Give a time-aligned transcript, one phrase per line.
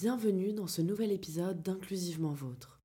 [0.00, 2.80] Bienvenue dans ce nouvel épisode d'Inclusivement Vôtre.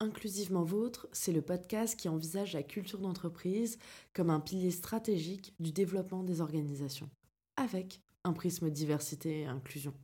[0.00, 3.78] Inclusivement Vôtre, c'est le podcast qui envisage la culture d'entreprise
[4.12, 7.08] comme un pilier stratégique du développement des organisations,
[7.54, 9.94] avec un prisme diversité et inclusion.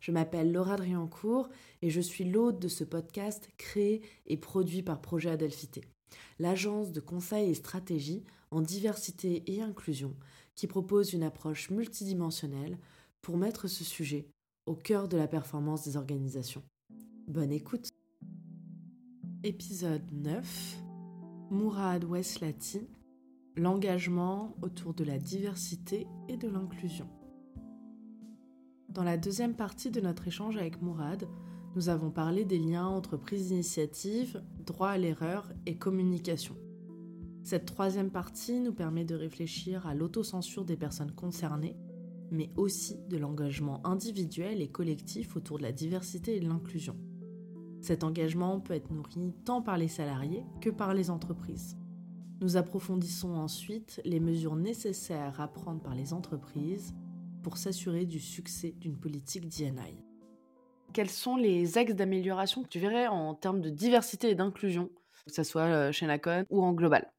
[0.00, 1.48] Je m'appelle Laura Driancourt
[1.82, 5.84] et je suis l'hôte de ce podcast créé et produit par Projet Adelphité,
[6.40, 10.16] l'agence de conseil et stratégie en diversité et inclusion
[10.56, 12.76] qui propose une approche multidimensionnelle
[13.22, 14.26] pour mettre ce sujet
[14.70, 16.62] au cœur de la performance des organisations.
[17.26, 17.88] Bonne écoute.
[19.42, 20.76] Épisode 9.
[21.50, 22.86] Mourad Weslati.
[23.56, 27.08] L'engagement autour de la diversité et de l'inclusion.
[28.88, 31.26] Dans la deuxième partie de notre échange avec Mourad,
[31.74, 36.54] nous avons parlé des liens entre prise d'initiative, droit à l'erreur et communication.
[37.42, 41.74] Cette troisième partie nous permet de réfléchir à l'autocensure des personnes concernées
[42.30, 46.96] mais aussi de l'engagement individuel et collectif autour de la diversité et de l'inclusion.
[47.80, 51.76] Cet engagement peut être nourri tant par les salariés que par les entreprises.
[52.40, 56.94] Nous approfondissons ensuite les mesures nécessaires à prendre par les entreprises
[57.42, 60.04] pour s'assurer du succès d'une politique d'INI.
[60.92, 64.90] Quels sont les axes d'amélioration que tu verrais en termes de diversité et d'inclusion,
[65.26, 67.10] que ce soit euh, chez Nacon ou en global?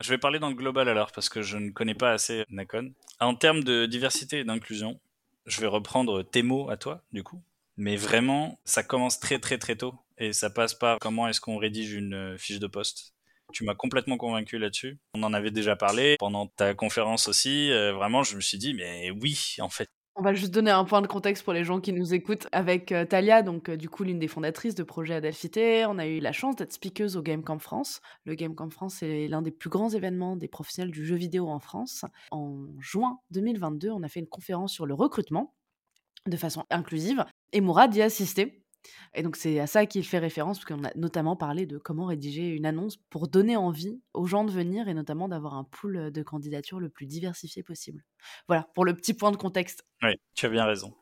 [0.00, 2.92] Je vais parler dans le global alors, parce que je ne connais pas assez Nacon.
[3.20, 5.00] En termes de diversité et d'inclusion,
[5.46, 7.40] je vais reprendre tes mots à toi, du coup.
[7.76, 9.94] Mais vraiment, ça commence très très très tôt.
[10.18, 13.14] Et ça passe par comment est-ce qu'on rédige une fiche de poste.
[13.52, 14.98] Tu m'as complètement convaincu là-dessus.
[15.14, 17.70] On en avait déjà parlé pendant ta conférence aussi.
[17.70, 20.84] Euh, vraiment, je me suis dit, mais oui, en fait, on va juste donner un
[20.84, 23.90] point de contexte pour les gens qui nous écoutent avec euh, Talia, donc euh, du
[23.90, 25.84] coup l'une des fondatrices de projet Adelphité.
[25.86, 28.00] On a eu la chance d'être speakeuse au Game Camp France.
[28.24, 31.48] Le Game Camp France est l'un des plus grands événements des professionnels du jeu vidéo
[31.48, 32.06] en France.
[32.30, 35.54] En juin 2022, on a fait une conférence sur le recrutement
[36.26, 38.65] de façon inclusive et Mourad y a assisté.
[39.14, 42.06] Et donc c'est à ça qu'il fait référence, parce qu'on a notamment parlé de comment
[42.06, 46.10] rédiger une annonce pour donner envie aux gens de venir et notamment d'avoir un pool
[46.10, 48.04] de candidatures le plus diversifié possible.
[48.48, 49.84] Voilà, pour le petit point de contexte.
[50.02, 50.94] Oui, tu as bien raison.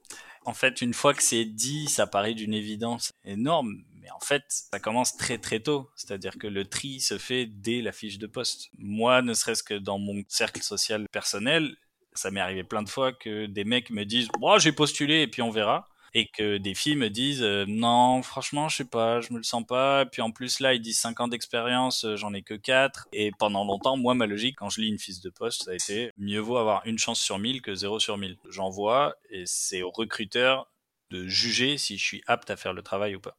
[0.47, 4.43] En fait, une fois que c'est dit, ça paraît d'une évidence énorme, mais en fait,
[4.49, 5.91] ça commence très très tôt.
[5.97, 8.69] C'est-à-dire que le tri se fait dès la fiche de poste.
[8.77, 11.75] Moi, ne serait-ce que dans mon cercle social personnel,
[12.13, 15.29] ça m'est arrivé plein de fois que des mecs me disent oh, j'ai postulé et
[15.29, 19.21] puis on verra et que des filles me disent euh, non franchement je sais pas
[19.21, 20.03] je me le sens pas.
[20.03, 23.09] Et puis en plus là ils disent 5 ans d'expérience euh, j'en ai que 4
[23.13, 25.75] et pendant longtemps moi ma logique quand je lis une fiche de poste ça a
[25.75, 29.83] été mieux vaut avoir une chance sur 1000 que 0 sur 1000 j'envoie et c'est
[29.83, 30.71] au recruteur
[31.11, 33.37] de juger si je suis apte à faire le travail ou pas.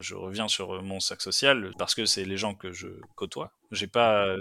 [0.00, 3.52] Je reviens sur euh, mon sac social parce que c'est les gens que je côtoie.
[3.72, 4.36] J'ai pas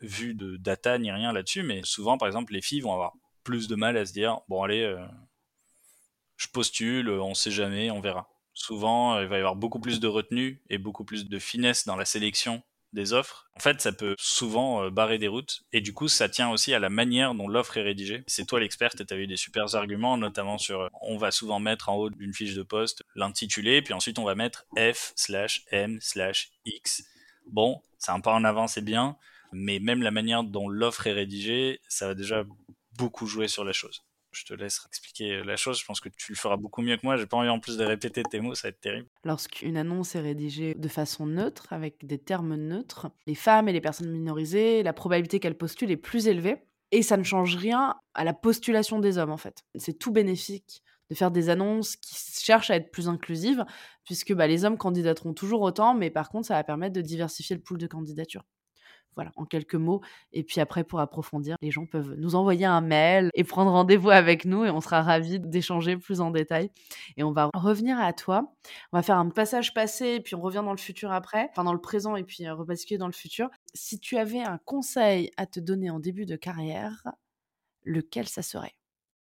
[0.00, 3.12] vu de data ni rien là-dessus mais souvent par exemple les filles vont avoir
[3.44, 4.96] plus de mal à se dire bon allez
[6.42, 8.28] je postule, euh, on sait jamais, on verra.
[8.52, 11.86] Souvent, euh, il va y avoir beaucoup plus de retenue et beaucoup plus de finesse
[11.86, 13.48] dans la sélection des offres.
[13.56, 15.62] En fait, ça peut souvent euh, barrer des routes.
[15.72, 18.24] Et du coup, ça tient aussi à la manière dont l'offre est rédigée.
[18.26, 21.60] C'est toi l'experte et tu as eu des super arguments, notamment sur, on va souvent
[21.60, 25.62] mettre en haut d'une fiche de poste l'intitulé, puis ensuite on va mettre F slash
[25.70, 27.04] M slash X.
[27.46, 29.16] Bon, c'est un pas en avant, c'est bien,
[29.52, 32.44] mais même la manière dont l'offre est rédigée, ça va déjà
[32.98, 34.02] beaucoup jouer sur la chose
[34.32, 35.78] je te laisse expliquer la chose.
[35.78, 37.16] Je pense que tu le feras beaucoup mieux que moi.
[37.16, 39.08] J'ai pas envie en plus de répéter tes mots, ça va être terrible.
[39.24, 43.80] Lorsqu'une annonce est rédigée de façon neutre, avec des termes neutres, les femmes et les
[43.80, 46.56] personnes minorisées, la probabilité qu'elles postulent est plus élevée.
[46.90, 49.64] Et ça ne change rien à la postulation des hommes, en fait.
[49.76, 53.64] C'est tout bénéfique de faire des annonces qui cherchent à être plus inclusives,
[54.04, 57.56] puisque bah, les hommes candidateront toujours autant, mais par contre, ça va permettre de diversifier
[57.56, 58.44] le pool de candidatures.
[59.14, 60.00] Voilà, en quelques mots.
[60.32, 64.10] Et puis après, pour approfondir, les gens peuvent nous envoyer un mail et prendre rendez-vous
[64.10, 66.70] avec nous et on sera ravis d'échanger plus en détail.
[67.16, 68.54] Et on va revenir à toi.
[68.92, 71.64] On va faire un passage passé et puis on revient dans le futur après, enfin
[71.64, 73.50] dans le présent et puis euh, rebasculer dans le futur.
[73.74, 77.02] Si tu avais un conseil à te donner en début de carrière,
[77.84, 78.74] lequel ça serait?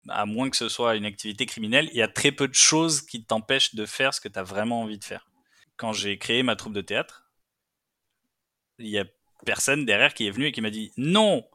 [0.08, 3.02] À moins que ce soit une activité criminelle, il y a très peu de choses
[3.02, 5.28] qui t'empêchent de faire ce que tu as vraiment envie de faire.
[5.76, 7.30] Quand j'ai créé ma troupe de théâtre,
[8.78, 9.04] il y a
[9.44, 11.46] personne derrière qui est venu et qui m'a dit non.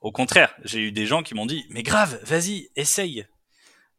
[0.00, 3.26] Au contraire, j'ai eu des gens qui m'ont dit mais grave, vas-y, essaye.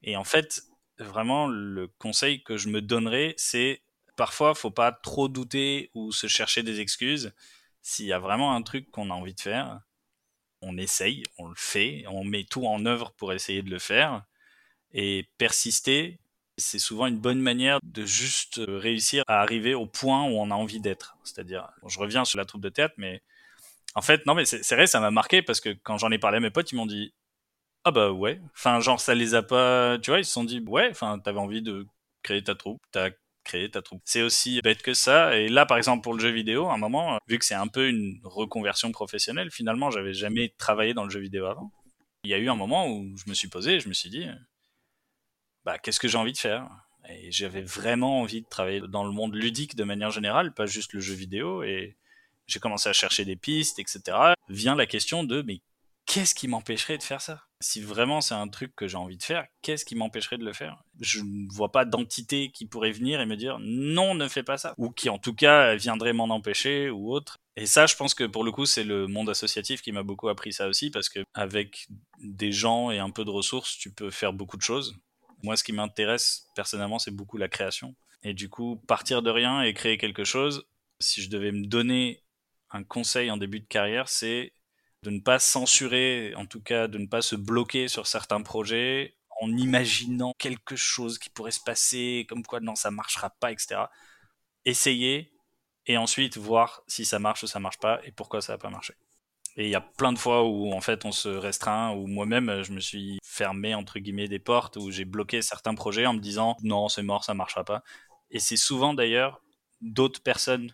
[0.02, 0.64] Et en fait,
[1.00, 3.82] vraiment, le conseil que je me donnerais, c'est
[4.16, 7.34] parfois, faut pas trop douter ou se chercher des excuses.
[7.82, 9.82] S'il y a vraiment un truc qu'on a envie de faire,
[10.62, 14.24] on essaye, on le fait, on met tout en œuvre pour essayer de le faire.
[14.94, 16.20] Et persister,
[16.64, 20.52] c'est souvent une bonne manière de juste euh, réussir à arriver au point où on
[20.52, 21.18] a envie d'être.
[21.24, 23.22] C'est-à-dire, je reviens sur la troupe de théâtre, mais
[23.96, 26.38] en fait, non, mais c'est vrai, ça m'a marqué parce que quand j'en ai parlé
[26.38, 27.14] à mes potes, ils m'ont dit
[27.86, 28.42] Ah bah ouais.
[28.56, 30.00] Enfin, genre, ça les a pas.
[30.00, 31.88] Tu vois, ils se sont dit Ouais, enfin, t'avais envie de
[32.24, 33.12] créé ta troupe, t'as
[33.44, 34.02] créé ta troupe.
[34.06, 35.38] C'est aussi bête que ça.
[35.38, 37.68] Et là, par exemple, pour le jeu vidéo, à un moment, vu que c'est un
[37.68, 41.72] peu une reconversion professionnelle, finalement, j'avais jamais travaillé dans le jeu vidéo avant.
[42.24, 44.26] Il y a eu un moment où je me suis posé, je me suis dit,
[45.66, 46.68] bah, qu'est-ce que j'ai envie de faire?
[47.10, 50.94] Et j'avais vraiment envie de travailler dans le monde ludique de manière générale, pas juste
[50.94, 51.64] le jeu vidéo.
[51.64, 51.98] Et
[52.48, 54.34] j'ai commencé à chercher des pistes, etc.
[54.50, 55.62] Vient la question de, mais
[56.06, 57.44] qu'est-ce qui m'empêcherait de faire ça?
[57.62, 60.52] Si vraiment c'est un truc que j'ai envie de faire, qu'est-ce qui m'empêcherait de le
[60.52, 60.84] faire?
[61.00, 64.58] Je ne vois pas d'entité qui pourrait venir et me dire non, ne fais pas
[64.58, 64.74] ça.
[64.78, 67.38] Ou qui en tout cas viendrait m'en empêcher ou autre.
[67.56, 70.28] Et ça, je pense que pour le coup, c'est le monde associatif qui m'a beaucoup
[70.28, 71.88] appris ça aussi, parce que avec
[72.20, 74.98] des gens et un peu de ressources, tu peux faire beaucoup de choses.
[75.44, 77.96] Moi, ce qui m'intéresse personnellement, c'est beaucoup la création.
[78.24, 80.66] Et du coup, partir de rien et créer quelque chose,
[81.00, 82.24] si je devais me donner
[82.72, 84.54] un conseil en début de carrière, c'est
[85.04, 89.16] de ne pas censurer, en tout cas de ne pas se bloquer sur certains projets
[89.42, 93.82] en imaginant quelque chose qui pourrait se passer, comme quoi non, ça marchera pas, etc.
[94.64, 95.34] Essayer
[95.86, 98.70] et ensuite voir si ça marche ou ça marche pas et pourquoi ça n'a pas
[98.70, 98.94] marché.
[99.56, 102.64] Et il y a plein de fois où en fait on se restreint, où moi-même
[102.64, 106.20] je me suis fermé entre guillemets des portes, où j'ai bloqué certains projets en me
[106.20, 107.84] disant non c'est mort, ça marchera pas.
[108.32, 109.42] Et c'est souvent d'ailleurs
[109.82, 110.74] d'autres personnes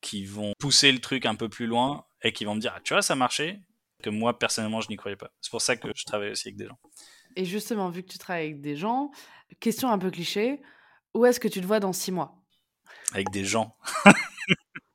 [0.00, 2.80] qui vont pousser le truc un peu plus loin et qui vont me dire ah,
[2.82, 3.60] tu vois ça marchait
[4.02, 5.30] que moi personnellement je n'y croyais pas.
[5.40, 6.78] C'est pour ça que je travaille aussi avec des gens.
[7.36, 9.10] Et justement, vu que tu travailles avec des gens,
[9.60, 10.62] question un peu cliché,
[11.14, 12.34] où est-ce que tu te vois dans six mois?
[13.12, 13.76] Avec des gens.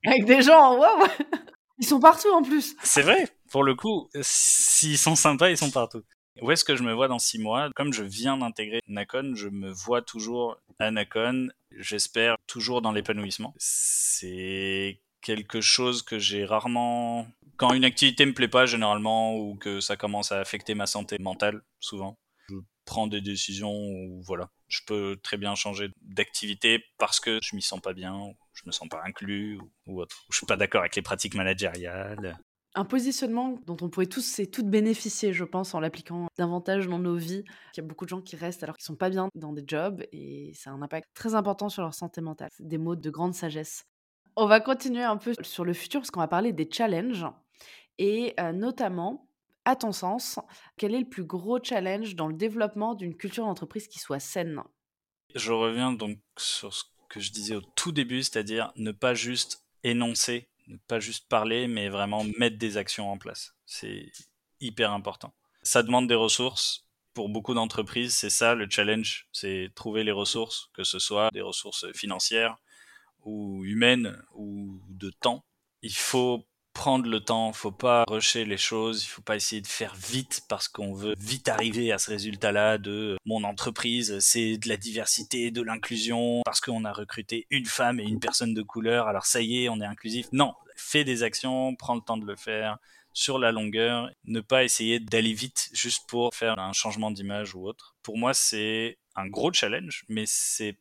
[0.06, 1.08] avec des gens, waouh
[1.82, 2.76] Ils sont partout en plus.
[2.84, 6.04] C'est vrai, pour le coup, s'ils sont sympas, ils sont partout.
[6.42, 7.70] Où est-ce que je me vois dans six mois?
[7.76, 11.50] Comme je viens d'intégrer Nacon, je me vois toujours à Nacon.
[11.72, 13.54] J'espère toujours dans l'épanouissement.
[13.58, 17.28] C'est quelque chose que j'ai rarement.
[17.58, 21.18] Quand une activité me plaît pas généralement ou que ça commence à affecter ma santé
[21.20, 22.18] mentale, souvent,
[22.48, 22.56] je
[22.86, 27.62] prends des décisions où voilà, je peux très bien changer d'activité parce que je m'y
[27.62, 30.26] sens pas bien, ou je me sens pas inclus ou, autre.
[30.30, 32.40] Ou je suis pas d'accord avec les pratiques managériales.
[32.74, 37.00] Un positionnement dont on pourrait tous et toutes bénéficier, je pense, en l'appliquant davantage dans
[37.00, 37.44] nos vies.
[37.74, 39.64] Il y a beaucoup de gens qui restent alors qu'ils sont pas bien dans des
[39.68, 42.50] jobs et ça a un impact très important sur leur santé mentale.
[42.60, 43.86] Des mots de grande sagesse.
[44.38, 47.26] On va continuer un peu sur le futur parce qu'on va parler des challenges
[47.98, 49.28] et notamment,
[49.66, 50.40] à ton sens,
[50.78, 54.64] quel est le plus gros challenge dans le développement d'une culture d'entreprise qui soit saine?
[55.36, 59.66] Je reviens donc sur ce que je disais au tout début, c'est-à-dire ne pas juste
[59.84, 63.54] énoncer, ne pas juste parler, mais vraiment mettre des actions en place.
[63.66, 64.12] C'est
[64.62, 65.34] hyper important.
[65.62, 66.88] Ça demande des ressources.
[67.14, 71.42] Pour beaucoup d'entreprises, c'est ça le challenge, c'est trouver les ressources, que ce soit des
[71.42, 72.56] ressources financières,
[73.26, 75.44] ou humaine ou de temps.
[75.82, 79.68] Il faut prendre le temps, faut pas rusher les choses, il faut pas essayer de
[79.68, 84.70] faire vite parce qu'on veut vite arriver à ce résultat-là de mon entreprise, c'est de
[84.70, 89.08] la diversité, de l'inclusion, parce qu'on a recruté une femme et une personne de couleur,
[89.08, 90.28] alors ça y est, on est inclusif.
[90.32, 92.78] Non, fais des actions, prends le temps de le faire
[93.14, 97.68] sur la longueur, ne pas essayer d'aller vite juste pour faire un changement d'image ou
[97.68, 97.96] autre.
[98.04, 100.78] Pour moi, c'est un gros challenge, mais c'est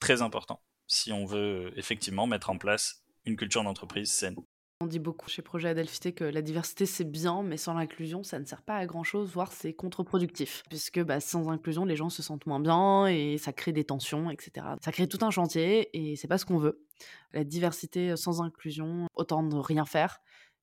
[0.00, 0.60] très important.
[0.88, 4.36] Si on veut effectivement mettre en place une culture d'entreprise saine.
[4.82, 8.40] On dit beaucoup chez Projet Adelphité que la diversité c'est bien, mais sans l'inclusion ça
[8.40, 10.64] ne sert pas à grand chose, voire c'est contre-productif.
[10.68, 14.28] Puisque bah, sans inclusion les gens se sentent moins bien et ça crée des tensions,
[14.28, 14.66] etc.
[14.80, 16.84] Ça crée tout un chantier et c'est pas ce qu'on veut.
[17.32, 20.18] La diversité sans inclusion, autant de rien faire.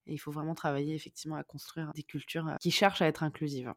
[0.06, 3.74] Et il faut vraiment travailler effectivement à construire des cultures qui cherchent à être inclusives.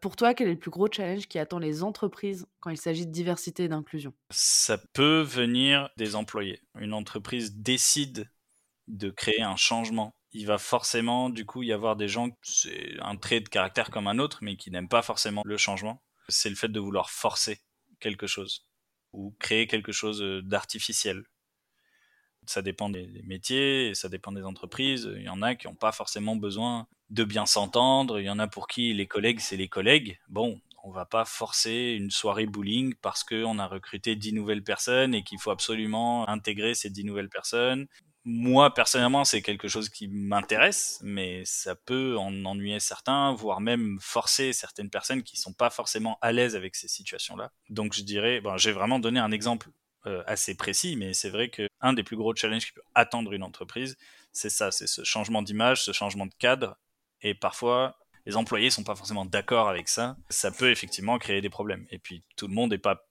[0.00, 3.06] Pour toi, quel est le plus gros challenge qui attend les entreprises quand il s'agit
[3.06, 4.12] de diversité et d'inclusion?
[4.30, 6.60] Ça peut venir des employés.
[6.80, 8.28] Une entreprise décide
[8.88, 10.14] de créer un changement.
[10.32, 14.08] Il va forcément, du coup, y avoir des gens, c'est un trait de caractère comme
[14.08, 16.02] un autre, mais qui n'aiment pas forcément le changement.
[16.28, 17.60] C'est le fait de vouloir forcer
[18.00, 18.66] quelque chose
[19.12, 21.24] ou créer quelque chose d'artificiel.
[22.46, 25.10] Ça dépend des métiers, ça dépend des entreprises.
[25.16, 28.20] Il y en a qui n'ont pas forcément besoin de bien s'entendre.
[28.20, 30.18] Il y en a pour qui les collègues, c'est les collègues.
[30.28, 35.14] Bon, on va pas forcer une soirée bowling parce qu'on a recruté dix nouvelles personnes
[35.14, 37.86] et qu'il faut absolument intégrer ces dix nouvelles personnes.
[38.26, 43.98] Moi, personnellement, c'est quelque chose qui m'intéresse, mais ça peut en ennuyer certains, voire même
[44.00, 47.52] forcer certaines personnes qui sont pas forcément à l'aise avec ces situations-là.
[47.68, 49.68] Donc, je dirais, bon, j'ai vraiment donné un exemple
[50.06, 53.32] euh, assez précis, mais c'est vrai que un des plus gros challenges qui peut attendre
[53.34, 53.96] une entreprise,
[54.32, 56.78] c'est ça, c'est ce changement d'image, ce changement de cadre,
[57.20, 60.16] et parfois les employés sont pas forcément d'accord avec ça.
[60.28, 61.86] Ça peut effectivement créer des problèmes.
[61.90, 63.06] Et puis tout le monde n'est pas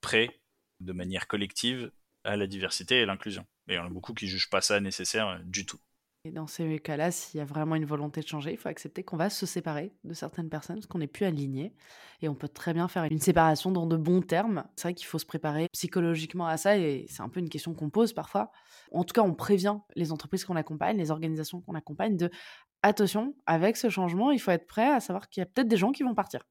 [0.00, 0.40] prêt
[0.80, 1.90] de manière collective
[2.24, 3.46] à la diversité et l'inclusion.
[3.68, 5.78] Et il y en a beaucoup qui jugent pas ça nécessaire du tout.
[6.26, 9.04] Et dans ces cas-là, s'il y a vraiment une volonté de changer, il faut accepter
[9.04, 11.72] qu'on va se séparer de certaines personnes parce qu'on n'est plus aligné.
[12.20, 14.64] Et on peut très bien faire une séparation dans de bons termes.
[14.74, 17.74] C'est vrai qu'il faut se préparer psychologiquement à ça et c'est un peu une question
[17.74, 18.50] qu'on pose parfois.
[18.90, 22.28] En tout cas, on prévient les entreprises qu'on accompagne, les organisations qu'on accompagne de
[22.82, 25.76] attention, avec ce changement, il faut être prêt à savoir qu'il y a peut-être des
[25.76, 26.42] gens qui vont partir.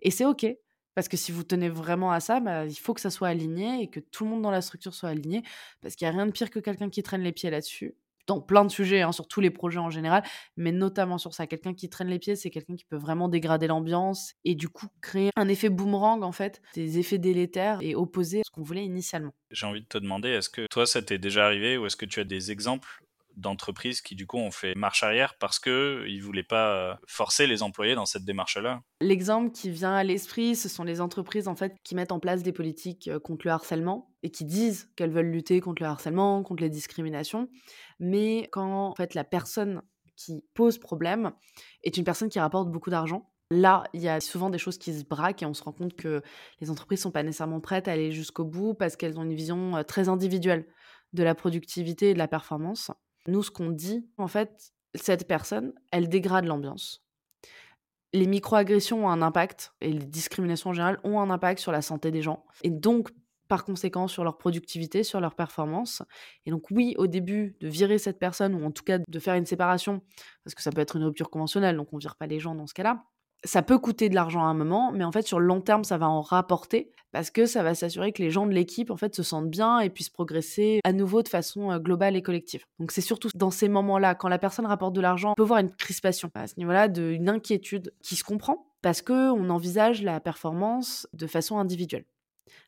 [0.00, 0.46] Et c'est OK.
[0.94, 3.82] Parce que si vous tenez vraiment à ça, bah, il faut que ça soit aligné
[3.82, 5.42] et que tout le monde dans la structure soit aligné.
[5.80, 7.94] Parce qu'il n'y a rien de pire que quelqu'un qui traîne les pieds là-dessus
[8.26, 10.22] dans plein de sujets, hein, sur tous les projets en général,
[10.56, 11.46] mais notamment sur ça.
[11.46, 14.86] Quelqu'un qui traîne les pieds, c'est quelqu'un qui peut vraiment dégrader l'ambiance et du coup
[15.00, 18.84] créer un effet boomerang, en fait, des effets délétères et opposés à ce qu'on voulait
[18.84, 19.32] initialement.
[19.50, 22.06] J'ai envie de te demander, est-ce que toi, ça t'est déjà arrivé ou est-ce que
[22.06, 23.02] tu as des exemples
[23.36, 27.46] d'entreprises qui du coup ont fait marche arrière parce que ils voulaient pas euh, forcer
[27.46, 28.82] les employés dans cette démarche-là.
[29.00, 32.42] L'exemple qui vient à l'esprit, ce sont les entreprises en fait qui mettent en place
[32.42, 36.42] des politiques euh, contre le harcèlement et qui disent qu'elles veulent lutter contre le harcèlement,
[36.42, 37.48] contre les discriminations,
[37.98, 39.82] mais quand en fait la personne
[40.16, 41.32] qui pose problème
[41.82, 44.94] est une personne qui rapporte beaucoup d'argent, Là, il y a souvent des choses qui
[44.94, 46.22] se braquent et on se rend compte que
[46.60, 49.76] les entreprises sont pas nécessairement prêtes à aller jusqu'au bout parce qu'elles ont une vision
[49.76, 50.66] euh, très individuelle
[51.12, 52.90] de la productivité et de la performance.
[53.28, 57.04] Nous, ce qu'on dit, en fait, cette personne, elle dégrade l'ambiance.
[58.12, 61.82] Les microagressions ont un impact, et les discriminations en général ont un impact sur la
[61.82, 63.10] santé des gens, et donc
[63.48, 66.02] par conséquent sur leur productivité, sur leur performance.
[66.46, 69.34] Et donc oui, au début, de virer cette personne, ou en tout cas de faire
[69.34, 70.02] une séparation,
[70.44, 72.54] parce que ça peut être une rupture conventionnelle, donc on ne vire pas les gens
[72.54, 73.04] dans ce cas-là,
[73.44, 75.84] ça peut coûter de l'argent à un moment, mais en fait, sur le long terme,
[75.84, 78.96] ça va en rapporter parce que ça va s'assurer que les gens de l'équipe, en
[78.96, 82.64] fait, se sentent bien et puissent progresser à nouveau de façon euh, globale et collective.
[82.78, 85.58] Donc, c'est surtout dans ces moments-là, quand la personne rapporte de l'argent, on peut voir
[85.58, 91.06] une crispation à ce niveau-là, une inquiétude qui se comprend parce qu'on envisage la performance
[91.12, 92.06] de façon individuelle.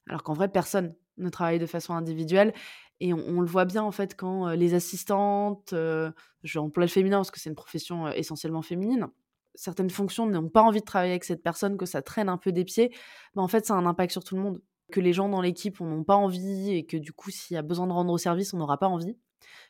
[0.09, 2.52] Alors qu'en vrai, personne ne travaille de façon individuelle.
[3.00, 6.11] Et on, le voit bien, en fait, quand euh, les assistantes, euh,
[6.43, 9.09] j'emploie le féminin parce que c'est une profession essentiellement féminine,
[9.55, 12.53] certaines fonctions n'ont pas envie de travailler avec cette personne, que ça traîne un peu
[12.53, 12.95] des pieds,
[13.35, 14.63] mais en fait, ça a un impact sur tout le monde.
[14.93, 17.63] Que les gens dans l'équipe n'ont pas envie et que du coup, s'il y a
[17.63, 19.17] besoin de rendre au service, on n'aura pas envie.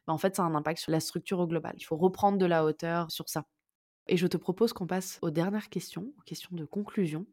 [0.07, 1.75] Bah, en fait, ça a un impact sur la structure au global.
[1.77, 3.47] Il faut reprendre de la hauteur sur ça.
[4.07, 7.27] Et je te propose qu'on passe aux dernières questions, aux questions de conclusion.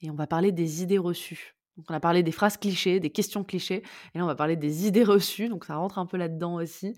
[0.00, 1.56] Et on va parler des idées reçues.
[1.76, 3.82] Donc on a parlé des phrases clichés, des questions clichés,
[4.14, 6.94] et là on va parler des idées reçues, donc ça rentre un peu là-dedans aussi.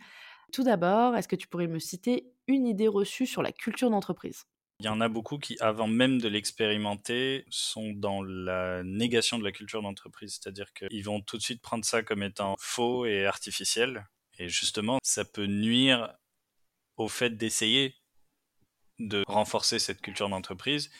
[0.52, 4.44] Tout d'abord, est-ce que tu pourrais me citer une idée reçue sur la culture d'entreprise?
[4.78, 9.44] Il y en a beaucoup qui, avant même de l'expérimenter, sont dans la négation de
[9.44, 10.38] la culture d'entreprise.
[10.40, 14.06] C'est-à-dire qu'ils vont tout de suite prendre ça comme étant faux et artificiel.
[14.38, 16.14] Et justement, ça peut nuire
[16.98, 17.94] au fait d'essayer
[18.98, 20.90] de renforcer cette culture d'entreprise,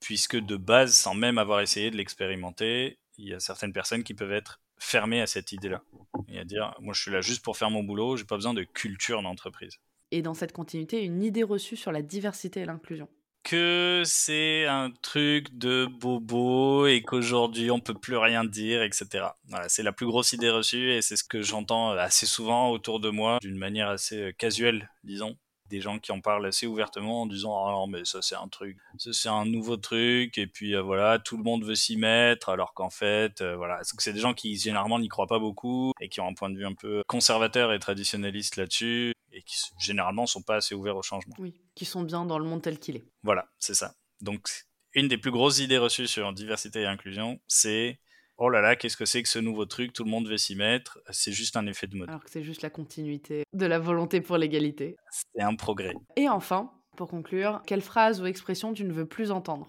[0.00, 4.14] puisque de base, sans même avoir essayé de l'expérimenter, il y a certaines personnes qui
[4.14, 5.82] peuvent être fermées à cette idée-là.
[6.28, 8.54] Et à dire, moi je suis là juste pour faire mon boulot, j'ai pas besoin
[8.54, 9.78] de culture d'entreprise
[10.10, 13.08] et dans cette continuité une idée reçue sur la diversité et l'inclusion
[13.44, 19.28] que c'est un truc de bobo et qu'aujourd'hui on peut plus rien dire, etc.
[19.48, 23.00] Voilà, c'est la plus grosse idée reçue et c'est ce que j'entends assez souvent autour
[23.00, 25.34] de moi d'une manière assez euh, casuelle, disons
[25.68, 28.48] des gens qui en parlent assez ouvertement en disant ah non mais ça c'est un
[28.48, 31.96] truc ça c'est un nouveau truc et puis euh, voilà tout le monde veut s'y
[31.96, 35.92] mettre alors qu'en fait euh, voilà c'est des gens qui généralement n'y croient pas beaucoup
[36.00, 39.56] et qui ont un point de vue un peu conservateur et traditionnaliste là-dessus et qui
[39.78, 41.34] généralement sont pas assez ouverts au changement.
[41.38, 43.04] Oui, qui sont bien dans le monde tel qu'il est.
[43.22, 43.94] Voilà, c'est ça.
[44.20, 44.48] Donc
[44.94, 48.00] une des plus grosses idées reçues sur diversité et inclusion, c'est
[48.38, 50.54] oh là là, qu'est-ce que c'est que ce nouveau truc, tout le monde veut s'y
[50.54, 52.08] mettre, c'est juste un effet de mode.
[52.08, 54.96] Alors que c'est juste la continuité de la volonté pour l'égalité.
[55.10, 55.94] C'est un progrès.
[56.16, 59.68] Et enfin, pour conclure, quelle phrase ou expression tu ne veux plus entendre?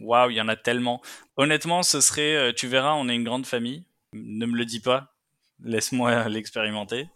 [0.00, 1.00] Waouh, il y en a tellement.
[1.36, 3.84] Honnêtement, ce serait euh, tu verras, on est une grande famille.
[4.12, 5.14] Ne me le dis pas,
[5.62, 7.08] laisse-moi l'expérimenter.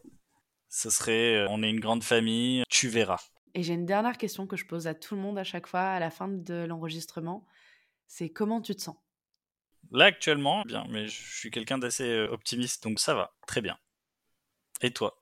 [0.68, 3.20] Ce serait euh, on est une grande famille, tu verras.
[3.54, 5.80] Et j'ai une dernière question que je pose à tout le monde à chaque fois
[5.80, 7.44] à la fin de l'enregistrement.
[8.06, 8.96] C'est comment tu te sens?
[9.90, 13.76] Là, actuellement, bien, mais je suis quelqu'un d'assez euh, optimiste, donc ça va, très bien.
[14.82, 15.18] Et toi?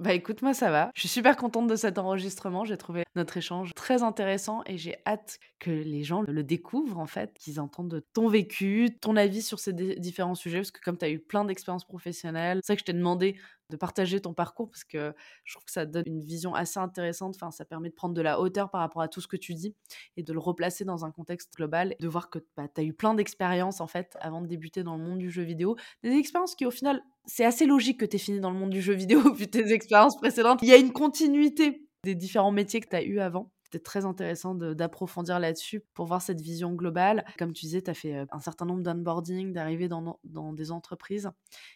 [0.00, 0.90] Bah écoute, moi ça va.
[0.94, 2.64] Je suis super contente de cet enregistrement.
[2.64, 7.06] J'ai trouvé notre échange très intéressant et j'ai hâte que les gens le découvrent en
[7.06, 10.60] fait, qu'ils entendent ton vécu, ton avis sur ces différents sujets.
[10.60, 13.38] Parce que comme tu as eu plein d'expériences professionnelles, c'est vrai que je t'ai demandé
[13.70, 17.34] de partager ton parcours parce que je trouve que ça donne une vision assez intéressante.
[17.36, 19.54] Enfin, ça permet de prendre de la hauteur par rapport à tout ce que tu
[19.54, 19.74] dis
[20.16, 22.92] et de le replacer dans un contexte global, de voir que bah, tu as eu
[22.92, 25.76] plein d'expériences en fait avant de débuter dans le monde du jeu vidéo.
[26.02, 28.70] Des expériences qui au final, c'est assez logique que tu aies fini dans le monde
[28.70, 30.60] du jeu vidéo vu tes expériences précédentes.
[30.62, 33.52] Il y a une continuité des différents métiers que tu as eu avant.
[33.70, 37.24] C'était très intéressant d'approfondir là-dessus pour voir cette vision globale.
[37.38, 40.72] Comme tu disais, tu as fait euh, un certain nombre d'onboarding, d'arrivées dans, dans, des
[40.72, 41.30] entreprises.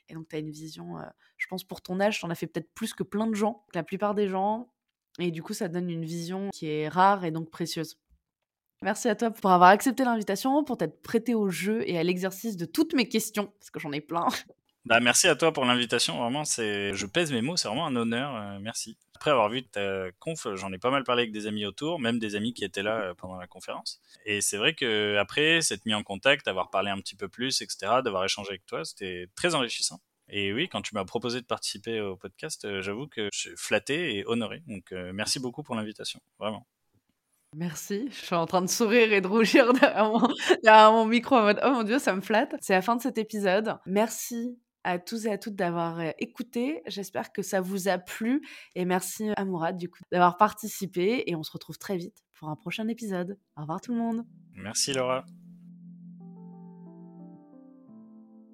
[0.08, 1.02] Et donc, tu as une vision, euh,
[1.36, 3.64] je pense, pour ton âge, tu en as fait peut-être plus que plein de gens,
[3.74, 4.72] la plupart des gens.
[5.20, 7.96] Et du coup, ça donne une vision qui est rare et donc précieuse.
[8.82, 12.56] Merci à toi pour avoir accepté l'invitation, pour t'être prêté au jeu et à l'exercice
[12.56, 14.26] de toutes mes questions, parce que j'en ai plein.
[14.86, 16.18] Bah, merci à toi pour l'invitation.
[16.18, 17.56] Vraiment, c'est, je pèse mes mots.
[17.56, 18.36] C'est vraiment un honneur.
[18.36, 18.98] Euh, merci.
[19.14, 22.18] Après avoir vu ta conf, j'en ai pas mal parlé avec des amis autour, même
[22.18, 24.02] des amis qui étaient là euh, pendant la conférence.
[24.26, 27.62] Et c'est vrai que après, s'être mis en contact, avoir parlé un petit peu plus,
[27.62, 30.00] etc., d'avoir échangé avec toi, c'était très enrichissant.
[30.28, 33.56] Et oui, quand tu m'as proposé de participer au podcast, euh, j'avoue que je suis
[33.56, 34.62] flatté et honoré.
[34.66, 36.20] Donc, merci beaucoup pour l'invitation.
[36.38, 36.66] Vraiment.
[37.56, 38.08] Merci.
[38.10, 40.28] Je suis en train de sourire et de rougir derrière mon,
[40.62, 42.54] derrière mon micro en mode Oh mon Dieu, ça me flatte.
[42.60, 43.78] C'est la fin de cet épisode.
[43.86, 46.82] Merci à tous et à toutes d'avoir euh, écouté.
[46.86, 51.34] J'espère que ça vous a plu et merci à Mourad du coup d'avoir participé et
[51.34, 53.38] on se retrouve très vite pour un prochain épisode.
[53.56, 54.24] Au revoir tout le monde.
[54.52, 55.24] Merci Laura.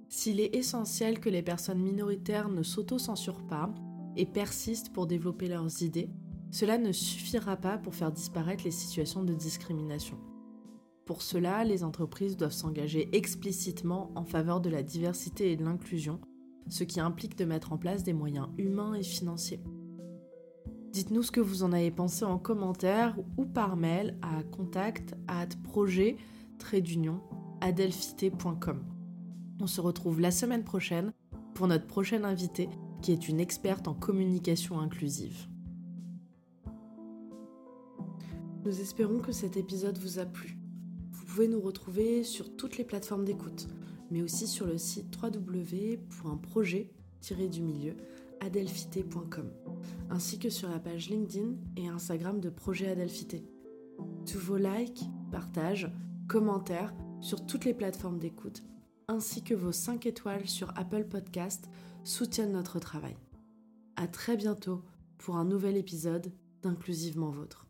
[0.09, 3.73] S'il est essentiel que les personnes minoritaires ne s'auto-censurent pas
[4.17, 6.11] et persistent pour développer leurs idées,
[6.51, 10.19] cela ne suffira pas pour faire disparaître les situations de discrimination.
[11.11, 16.21] Pour cela, les entreprises doivent s'engager explicitement en faveur de la diversité et de l'inclusion,
[16.69, 19.61] ce qui implique de mettre en place des moyens humains et financiers.
[20.93, 25.17] Dites-nous ce que vous en avez pensé en commentaire ou par mail à contact
[25.65, 26.17] projet
[29.61, 31.13] On se retrouve la semaine prochaine
[31.55, 32.69] pour notre prochaine invitée
[33.03, 35.49] qui est une experte en communication inclusive.
[38.65, 40.60] Nous espérons que cet épisode vous a plu.
[41.31, 43.69] Vous pouvez nous retrouver sur toutes les plateformes d'écoute,
[44.11, 47.97] mais aussi sur le site www.projet-du-milieu
[50.11, 53.45] ainsi que sur la page LinkedIn et Instagram de Projet Adelphité.
[54.27, 55.89] Tous vos likes, partages,
[56.29, 58.65] commentaires sur toutes les plateformes d'écoute,
[59.07, 61.71] ainsi que vos 5 étoiles sur Apple Podcast
[62.03, 63.17] soutiennent notre travail.
[63.95, 64.83] À très bientôt
[65.17, 66.33] pour un nouvel épisode
[66.63, 67.70] d'Inclusivement Vôtre.